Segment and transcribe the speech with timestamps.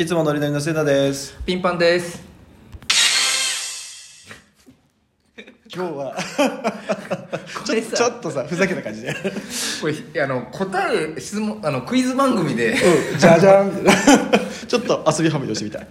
[0.00, 1.36] いつもノリノリのせいなです。
[1.44, 2.22] ピンパンです。
[5.70, 6.16] 今日は
[7.66, 7.96] これさ。
[7.98, 9.14] ちょちょっとさふざけた感じで。
[9.82, 12.72] これあの答え質問あのクイズ番組で。
[13.12, 13.70] うんじゃじゃん。
[14.66, 15.86] ちょっと遊びはみ出してみたい。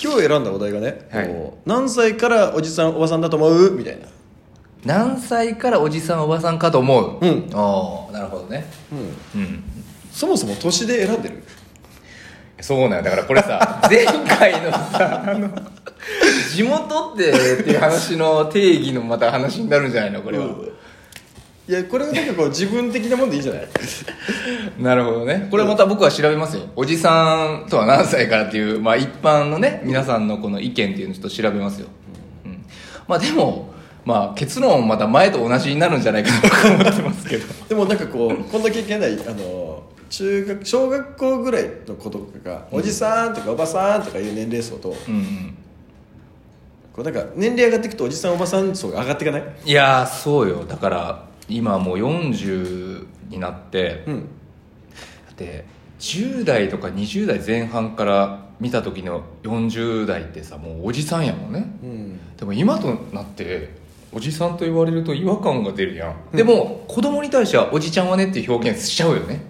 [0.00, 1.26] 今日選んだお題がね、はい。
[1.26, 3.72] こう何歳からおじさんおばさんだと思う？
[3.72, 4.06] みたいな。
[4.84, 7.26] 何歳からおじさんおばさんかと思う？
[7.26, 7.50] うん。
[7.52, 8.64] ああなるほどね。
[9.34, 9.40] うん。
[9.40, 9.64] うん。
[10.12, 11.42] そもそも年で選んでる？
[12.64, 15.50] そうなんよだからこれさ 前回のさあの
[16.54, 20.52] 地元ってっていう話の定義のまた話になるんじゃないのこれは、うん。
[21.68, 23.68] いやこれはなんかこう自分的なもんでいいんじゃない？
[24.80, 25.48] なるほどね。
[25.50, 26.62] これまた僕は調べますよ。
[26.74, 31.88] おじさんとは何歳からっていう、まあ、一般のね皆さんのこの意見っていうのをちょっと調べますよ、
[32.46, 32.64] うん。
[33.06, 33.72] まあでも
[34.06, 37.44] まあ結論また前と同じになるんじゃないかなと思ってますけど。
[37.68, 39.73] でもなんかこうこんな経験ないあの
[40.10, 45.56] 中学小学校ぐらいの子とかが、おじさんとかおばさんとかいう年齢層とうんうん。
[46.92, 49.42] こうなんか年齢上がっていくとおじさんおばさん層が上がっていかない？
[49.64, 50.64] いやーそうよ。
[50.64, 54.20] だから今もう40になって、うん。
[54.20, 54.26] だ
[55.32, 55.64] って
[55.98, 61.66] 10代とか20代前半から見た時の40代ってさもうおじさんやもんね。
[61.82, 62.36] うん。
[62.36, 63.82] でも今となって
[64.12, 69.40] おじさんと言われると違和感が出るやん、でも子供に対してはおじちゃんはねっていう表現しちゃうよね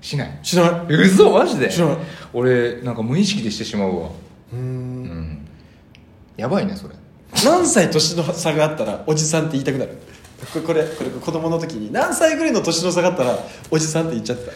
[0.00, 0.38] しない。
[0.42, 0.86] 知らない。
[0.94, 1.68] 嘘マジで？
[1.68, 1.96] 知らない。
[2.32, 4.08] 俺なんか無意識でしてしまうわ。
[4.52, 5.04] ううん。
[5.04, 5.48] ん。
[6.36, 6.94] やばいねそれ。
[7.44, 9.98] 何歳年の差があったらおじさんって言いたくなる？
[10.52, 11.92] これこれこれ子供の時に。
[11.92, 13.38] 何歳ぐらいの年の差があったら
[13.70, 14.52] おじさんって言っちゃってた？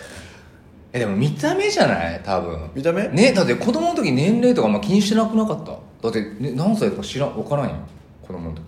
[0.95, 2.23] えでも見た目じゃない？
[2.25, 2.71] 多分。
[2.75, 3.09] 見た目？
[3.09, 5.73] ねだって子供の時年齢とかあんま気にしてなくなかった？
[5.73, 7.77] だって、ね、何歳とか知らん分からんよ。
[8.23, 8.63] 子供の時。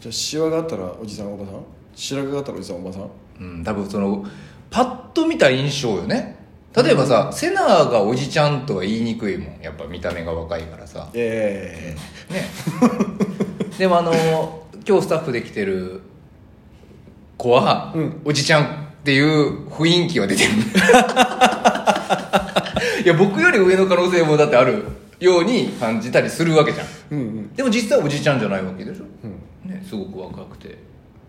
[0.00, 1.54] じゃあシワがあったらおじさんおばさん？
[1.94, 3.10] 白髪があったらおじさんおばさん？
[3.40, 4.26] うん多分その
[4.72, 6.36] パッと見た印象よね。
[6.74, 9.60] 例えばさ、セナがおじちゃんとは言いにくいもん。
[9.60, 11.10] やっぱ見た目が若いからさ。
[11.12, 11.94] え
[12.30, 12.48] ね。
[13.78, 14.12] でもあの
[14.88, 16.00] 今日スタッフで来てる
[17.36, 18.22] 子は、うん。
[18.24, 18.66] おじちゃんっ
[19.04, 20.50] ていう雰囲気は出てる。
[23.04, 24.84] いや僕より上の可能性もだってある
[25.20, 26.86] ように感じたりするわけじゃん。
[26.86, 27.52] えうんうん。
[27.52, 29.70] でも実際おじちゃんじゃないわけでしょ、うん。
[29.70, 30.78] ね、すごく若くて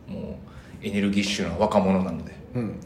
[0.07, 0.39] も
[0.81, 2.31] うエネルギッシュな若者なので。
[2.55, 2.79] うん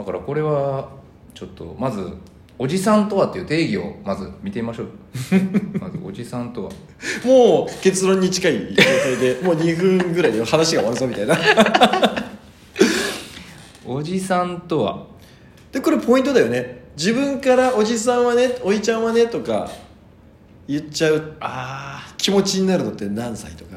[0.00, 0.88] だからこれは
[1.34, 2.10] ちょっとまず
[2.58, 4.86] おじさんとはっていう定義をまず見てみましょう。
[5.78, 6.70] まずおじさんとは。
[7.24, 11.36] もう結論に近い状態で もう2分ぐらいで話が終わるぞみたいな。
[13.86, 15.06] おじさんとは。
[15.70, 16.84] でこれポイントだよね。
[16.96, 19.70] 自分からおじさんはねおいちゃんはねとか
[20.66, 23.69] 言っちゃうああ気持ちになるのって何歳とか？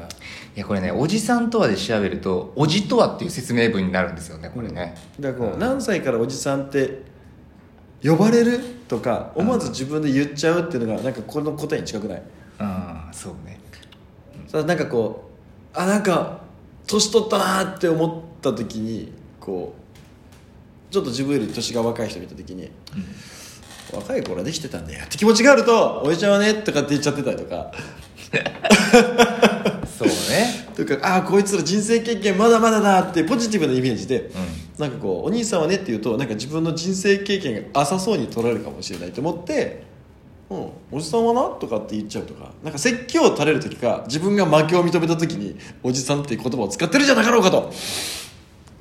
[0.56, 7.02] いやこれねおじさんとはで調べるとおじとはっていう説明文になるんですよねこれね、だからこう何歳からおじさんって
[8.02, 12.22] 呼ばれるとか思わず自分で言っちゃうっていうのがなんかこの答えに近くない？
[12.58, 13.58] ああそうね。
[14.46, 15.30] さなんかこ
[15.74, 16.40] うあなんか
[16.86, 19.74] 年取ったなーって思った時にこ
[20.90, 22.70] うちょっと自分より年が若い人見た時に、
[23.92, 27.72] 若い頃はできてたんだよって気持ちがあると「おじちゃんはね」とかって言っちゃってたりとか
[30.08, 30.68] そうね。
[30.74, 34.30] とかああこいつら人生経験まだまだだってポジティブなイメージで、
[34.78, 39.84] うなんかこうお兄さんはねって言うとなんか自分の人生経験が浅そうに取られるかもしれないと思って
[40.50, 47.72] 「うん、おじさんはな?」とかって言っちゃうとかなんか説教を垂れる時か自分が負けを認めた時に「おじさん」っていう言葉を使ってるじゃなかろうかと。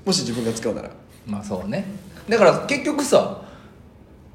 [0.06, 0.90] もし自分が使うなら。
[1.26, 1.86] まあそうね。
[2.28, 3.42] だから結局さ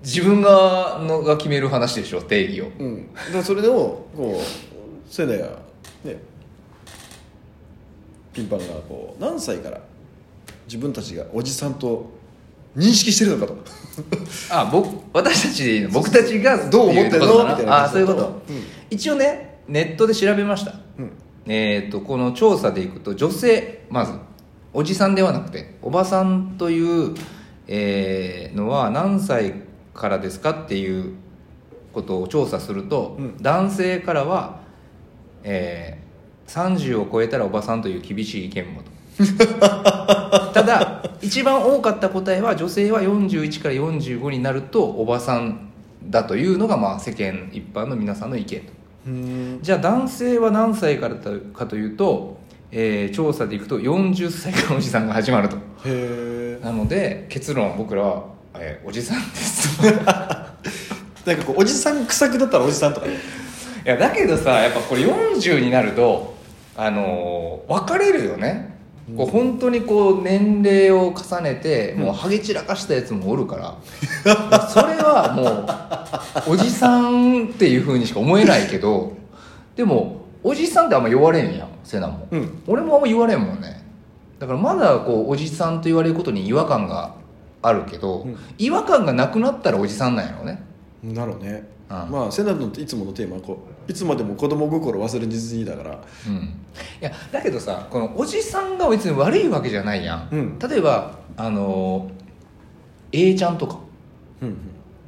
[0.02, 2.70] 自分がのが決める話でしょ定義を。
[2.78, 3.14] うん。
[3.14, 5.58] だからそれでもこうせいだや
[6.04, 6.16] ね
[8.38, 9.80] ピンパンがこう何歳から
[10.66, 12.08] 自分たちがおじさんと
[12.76, 13.58] 認識してるのかと。
[14.50, 17.48] あ僕私たちでいいの僕たちが どう思ってるの？
[17.48, 18.62] みたいなあそういうこと、うん。
[18.90, 20.74] 一応ねネットで調べました。
[20.98, 21.10] うん。
[21.46, 24.12] えー、とこの調査でいくと女性まず
[24.72, 27.14] おじさんではなくておばさんという、
[27.66, 29.54] えーのは何歳
[29.94, 31.14] からですかっていう
[31.92, 33.36] ことを調査すると、うん。
[33.42, 34.60] 男性からは、
[35.42, 36.07] えー
[36.48, 38.90] 30を超えたらおばさんという厳しい意見もと。
[40.54, 45.68] ただ一番多かった答えは女性は41から45になるとおばさん
[46.04, 48.72] だというのがまあ世間一般の皆さんの意見と。
[49.06, 49.58] うん。
[49.62, 52.38] じゃあ男性は何歳からかというと、
[52.70, 55.56] えー調査でいくと40歳からおじさんが始まると。
[55.56, 58.24] へえなので結論僕らは、
[58.54, 59.82] えーおじさんです。
[61.26, 63.14] なんかこうおじさん臭くだったらおじさんとかね
[63.84, 66.37] いやだけどさやっぱこれ40になると
[66.78, 68.78] あのー分かれるよね、
[69.16, 73.76] こう本当にこう年齢を重ねてもうハゲ散らかしたやつもおるから、
[74.68, 75.34] それは
[76.46, 79.12] もおじさんっていうふうにしか思えないけど
[79.76, 82.62] でもおじさんってあんま言われんやんセナも、うん。
[82.66, 83.84] 俺もあんま言われんもんね。
[84.38, 87.14] だからまだこうおじさんと言われることに違和感が
[87.60, 88.36] あるけど、うん。
[88.58, 90.62] 違和感がなくなったらおじさんなんやろうね。
[91.02, 91.68] なるね。
[91.90, 92.10] うん。
[92.10, 95.98] まあセナのいつものテーマはこういつまでも子供心忘れずにだから。
[96.26, 96.34] うん。
[96.34, 96.48] い
[97.00, 100.58] やだけどさこのおじさんが別に悪いわけじゃないやん、うん。
[100.58, 102.10] 例えばあの
[103.12, 103.78] A ちゃんとか。
[104.42, 104.56] うん。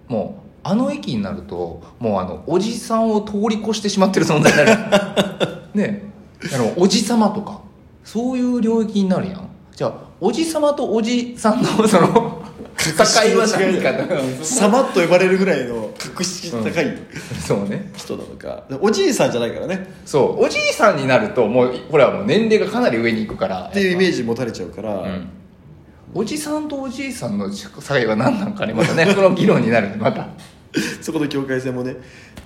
[0.08, 5.48] もうあの駅になるともうあのおじさんを通り越してしまってる存在になる。
[5.74, 6.10] ね。
[6.52, 7.60] あのおじさまとか。
[8.02, 9.48] そういう領域になるやん。
[9.76, 12.42] じゃあおじさまとおじさんのその
[12.76, 16.98] 境は何かとサマッと呼ばれるぐらいの格式高い
[17.46, 17.90] そうね。
[17.96, 19.92] 人なのか、おじいさんじゃないからね。
[20.04, 20.44] そう。
[20.44, 23.68] おじいさんになるともうこれはもう年齢がかなり上に行くから。
[23.68, 25.28] っていうイメージ持たれちゃうから、うん。
[26.14, 27.68] おじさんとおじいさんの境
[28.08, 29.06] は何なんかねまたね。
[29.14, 30.28] この議論になるねまた。
[31.00, 31.96] そこの境界線もね。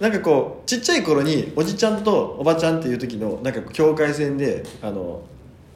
[0.01, 5.23] なんかこうちっちゃい頃におじちゃんとおばちゃんっていう時のなんか境界線であの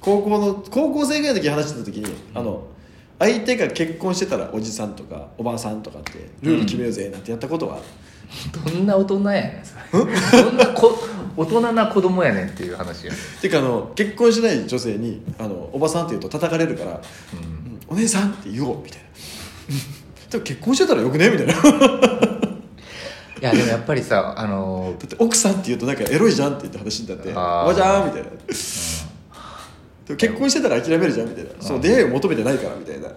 [0.01, 2.63] 高校の高校生ぐらいの時に話してた時に、あの
[3.19, 7.85] 相手が結婚してたらおじさんとかおばあさんとかってルール決めようぜなんてやったことはある、
[8.73, 9.65] どんな大人やねん。
[9.65, 9.99] そ
[10.37, 10.99] れどんなこ
[11.37, 17.01] 大人な子供やねんっていう話や、てかあの結婚しない女性にあのおばさんって言うと叩かれるから、
[17.33, 17.39] うん。
[17.39, 19.07] うんお姉さんって言おうみたいな。
[20.31, 21.55] でも結婚してたらよくねみたいな。
[21.55, 21.61] だ
[23.41, 27.67] いやでもやっぱりさあのって奥さんって言うとなんかエロいじゃんって言って話になって「おあー。
[27.69, 28.29] ばちゃん」みたいな
[30.17, 31.51] 結婚してたら諦めるじゃんみたいな。
[31.61, 33.09] そう出会いを求めてないからみたいな。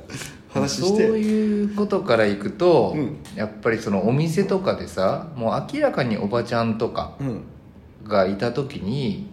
[0.53, 1.07] 話して。
[1.07, 3.17] そういうことからいくと、うん。
[3.35, 7.43] やっぱりそのお店とかでさもう明らかにおばちゃんとかうん。
[8.07, 9.29] がいた時に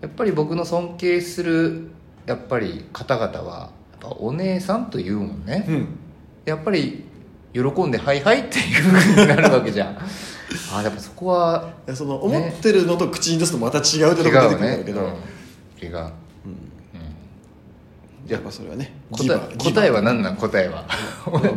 [0.00, 1.90] やっぱり僕の尊敬する
[2.26, 5.98] やっぱり方々はやっぱお姉さんと言うもんね、うん。
[6.44, 7.04] やっぱり
[7.52, 9.98] 喜んで「はいはい」っていうふうになるわけじゃん。
[10.74, 15.08] あやっぱそこはその思ってるのと口に出すとまた違うってとこ出てくるんだねけど、うん。
[15.80, 16.10] 違う
[18.30, 18.92] やっぱそれはね。
[19.10, 20.86] 答え答えは何なん答えは？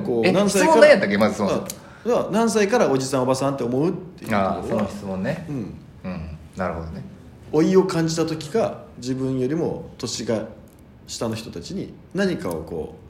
[0.04, 1.18] こうえ何歳かやったっけ？
[1.18, 1.56] まずそもそ
[2.06, 2.30] も。
[2.32, 5.46] 何歳からおじさんおばさんって思うっていうとああその質問ね。
[5.50, 5.56] うん。
[6.04, 6.38] うん。
[6.58, 7.04] なるほどね。
[7.52, 10.48] 老いを感じた時か自分よりも年が
[11.08, 13.04] 下の人たちに何かをこう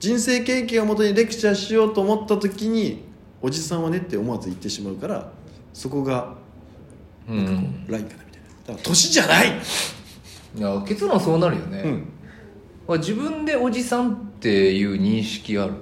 [0.00, 3.04] 人生経験をもとにレクチャーしようと思った時に
[3.40, 5.30] おじさんはねって思わず言ってしまうから
[5.72, 6.34] そこが
[7.28, 7.84] うん。
[7.88, 8.48] ラインかなみたいな。
[8.68, 9.48] だから年じゃない、
[10.56, 12.08] いや結論そうなるよね、うん、
[12.96, 15.74] 自分でおじさんっていう認識ある？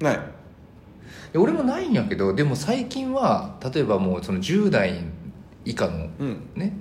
[0.00, 0.20] ない。
[1.34, 5.04] 俺もないんやけどでも最近は例えばもうその10代
[5.64, 6.50] 以下のうん。
[6.56, 6.72] ね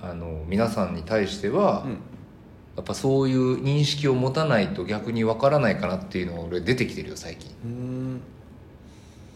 [0.00, 1.90] あの皆さんに対しては、うん。
[2.76, 7.50] やっぱそういう認識を持たないと逆にわからないかなっていうのが俺出てきてるよ最近。
[7.64, 8.20] うん。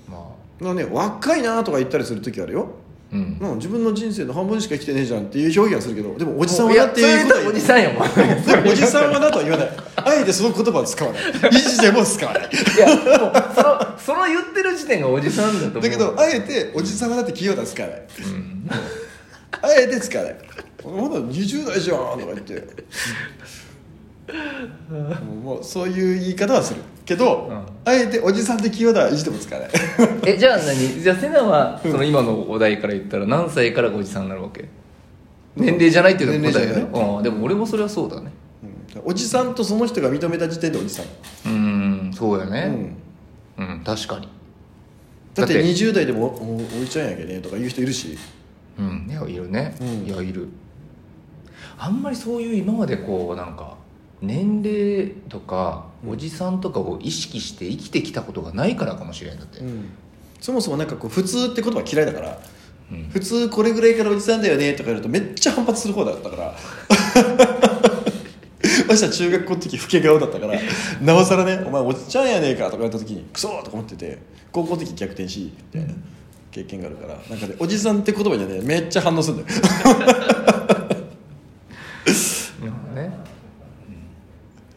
[0.08, 0.64] まあ。
[0.64, 2.70] まあね若いなとか言ったりする時あるよ
[3.12, 3.38] うん。
[3.40, 9.70] うん、自分の人生の半分しか生きてねえじゃんっていう表現はするけどでもおじさんはなっていうことはおじさんやもんでもおじさんはなとは言わない。
[9.96, 11.22] あえてその言葉を使わない。
[11.50, 12.86] いじでも使わないいや
[13.18, 15.82] もうそのその言ってる時点がおじさんだと思う。
[15.82, 18.00] だけどあえておじさんはなってキーワードは使わない。
[18.00, 18.70] うん。
[19.62, 20.36] あえて使わない。
[20.84, 22.64] まだ20代じゃんとか言って。
[25.42, 27.56] もうそういう言い方はするけど、うん。
[27.90, 29.70] あえておじさんってキーワードはいじでも使わない。
[30.26, 30.76] えじゃあ何？
[31.00, 34.68] じゃあセナはその今のお題から言ったら何歳からがおじさんになるわけ？
[35.56, 36.86] 年齢じゃないっていうのが答えよね。
[37.16, 37.22] うん。
[37.22, 38.30] でも俺もそれはそうだね。
[38.94, 39.10] うん。
[39.10, 41.06] おじさんとその人が認めた時点でおじさん、
[41.46, 42.96] うんそうやうねん、
[43.58, 44.28] うん、確かに。
[45.34, 48.18] だってだって20代でもおおおいちゃんやけねとか言う人いるし。
[48.78, 49.06] うん。
[49.08, 49.88] いやいるね、うん。
[50.06, 50.48] いやいる。
[51.78, 53.76] あんまりそういう今までこうなんか
[54.26, 56.11] 年齢とかうん。
[56.11, 59.90] おじさんとかを意識して生きてきたことがないからかもしれないんだって、うん。
[60.40, 62.38] そもそもなんかこう普通って言葉嫌いだから
[62.90, 63.09] うん。
[63.11, 66.54] 普通これぐらいからおじさんだよねとか言うとめっちゃ反発する方だったから。
[68.88, 70.59] 私は中学校の時老け顔だったから
[71.00, 74.18] なおさらね「お前おじちゃんやねえか」とか言った時に「クソ!」とか思ってて
[74.52, 75.95] 高校の時逆転しみたいな
[76.50, 77.18] 経験があるから。
[77.28, 79.61] なんかねおじさんって言葉にはねめっちゃ反応するんだよ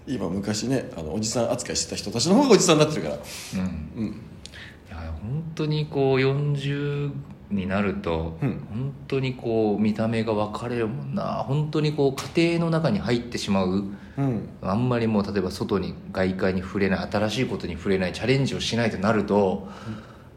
[0.10, 3.16] 今昔ねあのおじさん扱いしてた人たちの方がおじさんになってるから。
[3.16, 3.92] うん。
[3.96, 4.08] うん。
[4.08, 7.12] いや本当にこう40
[7.52, 8.68] になると、うん。
[8.70, 11.44] 本当にこう見た目が分かれるもんな。
[11.48, 13.84] 本当にこう家庭の中に入ってしまう。
[14.18, 14.50] うん。
[14.64, 19.68] あんまりもう例えば外に外界に触れない新しいことに触れないチャレンジをしないとなると、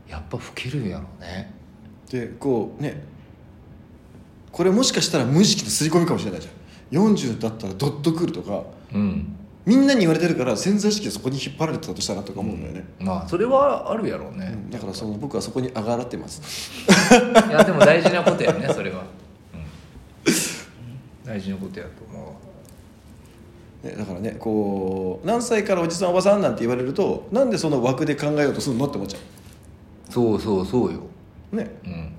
[0.06, 1.54] やっぱ老けるんやろうね。
[2.10, 3.10] でこうね。
[4.50, 7.08] これもしかしたら無意識の刷り込みかもしれないじゃん。
[7.10, 8.64] 40だったらドッとくるとか。
[8.92, 16.70] うんみんなに言われてるから潜在意識がそこに引っ張られてたとしたらとか思うんだよね、まあそれはあるやろうね、だからその僕はそこに上がらってます。
[16.90, 19.04] いやでも大事なことやねそれは、
[19.54, 22.12] うん、大事なことやと思
[23.82, 30.12] ね、だからねこう何歳からおじさんおばさんなんて言われるとなんでその枠で考えようとするのって思っちゃう。
[30.12, 31.00] そうそうそうよ。
[31.52, 31.70] うね。
[31.84, 32.12] うん。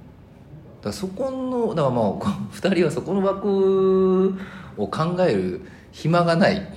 [0.82, 4.36] だそこのだからまあこ2人はそこの枠
[4.76, 5.62] を考える
[5.94, 6.68] 暇がない。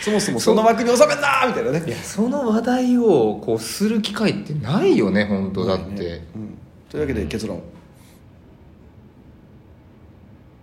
[0.00, 1.84] そもそもその枠に収めんなみたいなね。
[1.86, 6.26] いやその話題をこうする機会ってないよね本当だって、ね。
[6.34, 6.58] うん、
[6.88, 7.62] というわけで結論、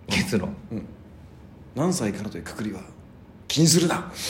[0.08, 0.54] 結論。
[0.72, 0.84] うん、
[1.74, 2.80] 何歳からというくくりは
[3.46, 4.10] 気にするな。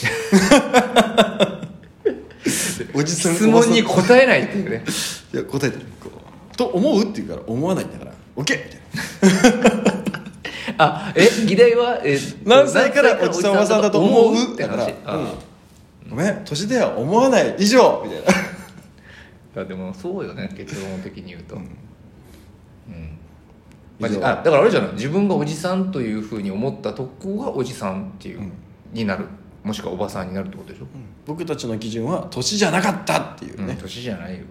[2.94, 4.84] おじさん質問に答えないっていうね。
[5.32, 5.86] いや答えてる。
[6.56, 8.12] と思うって言うから思わないんだから。
[8.36, 9.89] OK みたいな
[10.82, 14.54] あえ議題はえ何歳からおじさんおばさんだと思う？
[14.54, 14.94] って話
[16.08, 18.26] ごめん年では思わない以上みたいな。
[18.32, 18.34] い
[19.56, 21.68] やでもそうよね結論的に言うと、うん。
[23.98, 24.26] まあ以上。
[24.26, 24.92] あだからあれじゃない？
[24.94, 28.52] 自分がおじさんというふうに思ったとこがおじさんっていう、うん。
[28.92, 29.26] になる。
[29.62, 30.86] もしくはおばさんになるってことでしょ、
[31.26, 34.44] 僕たちの基準は年じゃなかったっていううんね、年じゃないよ。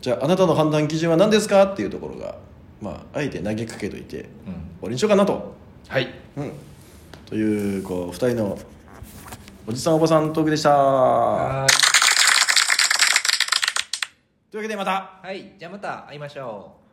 [0.00, 1.64] じゃああなたの判断基準は何ですか？
[1.64, 2.36] っていうところが
[2.80, 4.52] まああえて投げかけといて終うん。
[4.52, 5.54] わりにしようかなと、
[5.88, 6.08] はい。
[6.36, 6.52] うん、
[7.26, 8.58] というこう2人の
[9.66, 10.70] おじさんおばさんトークでした。
[10.76, 11.66] は
[14.50, 15.20] というわけでまた。
[15.24, 15.52] いはい。
[15.58, 16.85] じゃあまた会いましょう